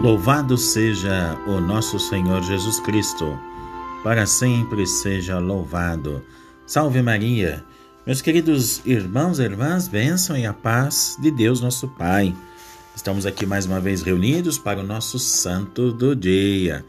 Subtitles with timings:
[0.00, 3.36] Louvado seja o nosso Senhor Jesus Cristo,
[4.04, 6.22] para sempre seja louvado.
[6.64, 7.64] Salve Maria!
[8.06, 12.32] Meus queridos irmãos e irmãs, bênção e a paz de Deus nosso Pai.
[12.94, 16.84] Estamos aqui mais uma vez reunidos para o nosso santo do dia.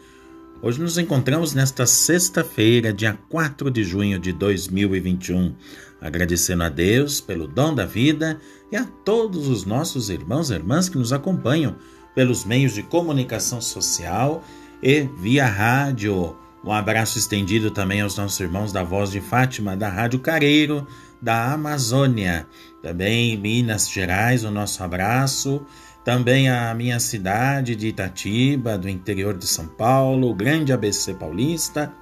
[0.62, 5.56] Hoje nos encontramos nesta sexta-feira, dia 4 de junho de 2021,
[6.00, 8.40] agradecendo a Deus pelo dom da vida
[8.72, 11.76] e a todos os nossos irmãos e irmãs que nos acompanham
[12.20, 14.44] pelos meios de comunicação social
[14.84, 16.36] e via rádio.
[16.62, 20.86] Um abraço estendido também aos nossos irmãos da Voz de Fátima, da Rádio Careiro,
[21.22, 22.46] da Amazônia.
[22.84, 25.66] Também Minas Gerais, o nosso abraço.
[26.04, 31.94] Também a minha cidade de Itatiba, do interior de São Paulo, o grande ABC paulista.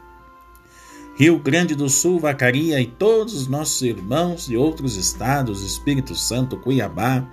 [1.16, 6.58] Rio Grande do Sul, Vacaria e todos os nossos irmãos de outros estados, Espírito Santo,
[6.58, 7.24] Cuiabá,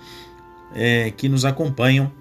[0.74, 2.12] é, que nos acompanham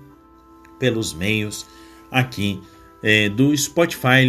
[0.83, 1.65] pelos meios
[2.11, 2.61] aqui
[3.01, 4.25] é, do Spotify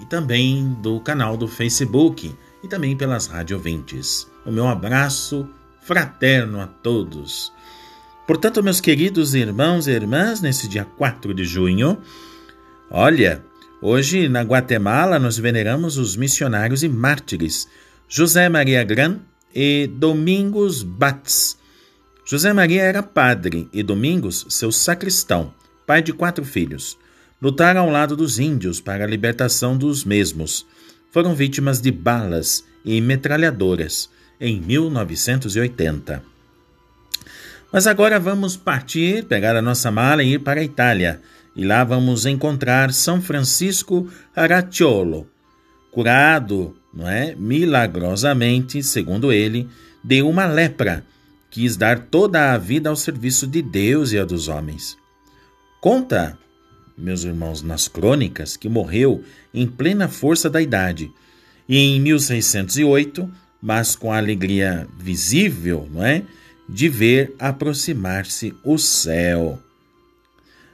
[0.00, 4.30] e também do canal do Facebook e também pelas radiovintes.
[4.44, 5.48] O meu abraço
[5.82, 7.52] fraterno a todos.
[8.24, 11.98] Portanto, meus queridos irmãos e irmãs, nesse dia 4 de junho,
[12.88, 13.44] olha,
[13.82, 17.66] hoje na Guatemala nós veneramos os missionários e mártires
[18.08, 19.18] José Maria Gran
[19.52, 21.58] e Domingos Batz.
[22.24, 25.52] José Maria era padre e Domingos seu sacristão
[25.86, 26.98] pai de quatro filhos.
[27.40, 30.66] Lutaram ao lado dos índios para a libertação dos mesmos.
[31.10, 34.10] Foram vítimas de balas e metralhadoras
[34.40, 36.22] em 1980.
[37.72, 41.20] Mas agora vamos partir, pegar a nossa mala e ir para a Itália.
[41.54, 45.26] E lá vamos encontrar São Francisco Aracciolo,
[45.90, 49.68] curado, não é, milagrosamente, segundo ele,
[50.02, 51.04] de uma lepra.
[51.50, 54.96] Quis dar toda a vida ao serviço de Deus e a dos homens.
[55.80, 56.38] Conta,
[56.96, 59.22] meus irmãos, nas crônicas que morreu
[59.52, 61.10] em plena força da idade.
[61.68, 66.22] E em 1608, mas com a alegria visível, não é,
[66.68, 69.58] de ver aproximar-se o céu.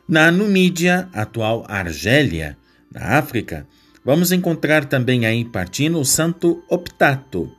[0.09, 2.57] Na Numídia, atual Argélia,
[2.93, 3.67] na África,
[4.05, 7.51] vamos encontrar também aí partindo o Santo Optato,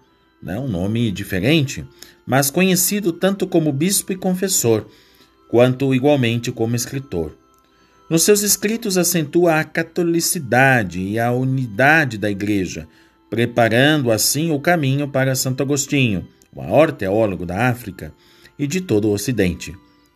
[0.42, 1.86] né, um nome diferente,
[2.26, 4.88] mas conhecido tanto como bispo e confessor,
[5.54, 7.38] quanto igualmente como escritor.
[8.10, 12.88] Nos seus escritos acentua a catolicidade e a unidade da Igreja,
[13.30, 18.12] preparando assim o caminho para Santo Agostinho, o maior teólogo da África
[18.58, 19.76] e de todo o Ocidente.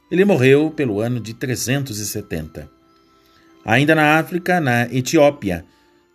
[0.09, 2.67] Ele morreu pelo ano de 370.
[3.63, 5.63] Ainda na África, na Etiópia,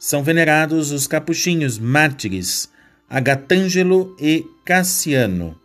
[0.01, 2.69] são venerados os capuchinhos mártires
[3.09, 5.62] Agatângelo e Cassiano.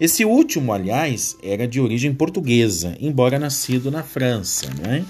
[0.00, 4.70] Esse último, aliás, era de origem portuguesa, embora nascido na França.
[4.80, 5.04] Não é?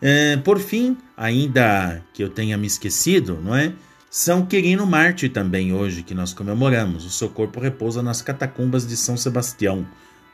[0.01, 3.73] É, por fim, ainda que eu tenha me esquecido, não é?
[4.11, 7.05] São Quirino Marte também hoje que nós comemoramos.
[7.05, 9.87] O seu corpo repousa nas catacumbas de São Sebastião,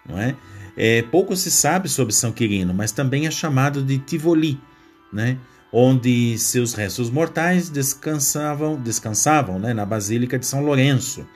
[0.08, 0.36] não é?
[0.76, 4.60] é pouco se sabe sobre São Quirino, mas também é chamado de Tivoli,
[5.12, 5.38] né?
[5.72, 9.72] Onde seus restos mortais descansavam, descansavam, né?
[9.72, 11.26] Na Basílica de São Lourenço.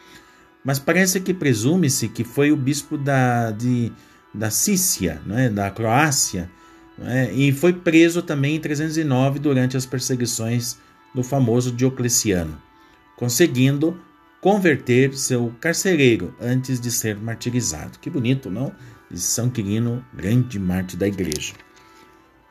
[0.63, 3.93] Mas parece que presume-se que foi o bispo da de,
[4.35, 5.49] da Cícia, né?
[5.49, 6.51] Da Croácia
[6.99, 7.33] né?
[7.33, 10.79] e foi preso também em 309 durante as perseguições
[11.15, 12.61] do famoso Diocleciano,
[13.17, 14.01] conseguindo
[14.41, 17.99] converter seu carcereiro antes de ser martirizado.
[17.99, 18.73] Que bonito, não?
[19.11, 21.55] De São Quirino, grande mártir da igreja.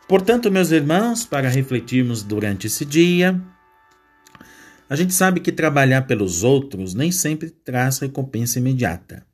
[0.07, 3.41] Portanto, meus irmãos, para refletirmos durante esse dia,
[4.89, 9.25] a gente sabe que trabalhar pelos outros nem sempre traz recompensa imediata.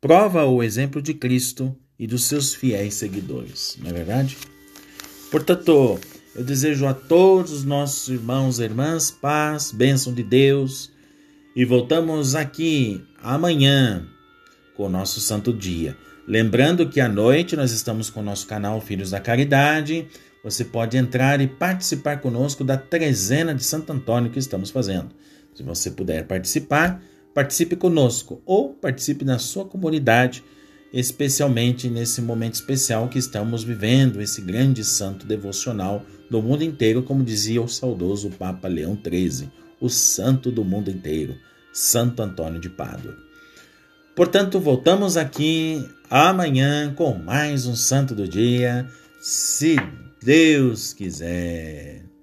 [0.00, 4.36] Prova o exemplo de Cristo e dos seus fiéis seguidores, não é verdade?
[5.30, 5.98] Portanto,
[6.34, 10.90] eu desejo a todos os nossos irmãos e irmãs paz, bênção de Deus
[11.54, 14.06] e voltamos aqui amanhã
[14.76, 15.96] com o nosso santo dia.
[16.26, 20.08] Lembrando que à noite nós estamos com o nosso canal Filhos da Caridade.
[20.42, 25.10] Você pode entrar e participar conosco da trezena de Santo Antônio que estamos fazendo.
[25.54, 27.02] Se você puder participar,
[27.32, 30.42] participe conosco ou participe na sua comunidade,
[30.94, 37.24] especialmente nesse momento especial que estamos vivendo, esse grande santo devocional do mundo inteiro, como
[37.24, 39.50] dizia o saudoso Papa Leão XIII,
[39.80, 41.34] o santo do mundo inteiro,
[41.72, 43.16] Santo Antônio de Pádua.
[44.14, 48.88] Portanto, voltamos aqui amanhã com mais um santo do dia,
[49.20, 49.74] se
[50.22, 52.13] Deus quiser.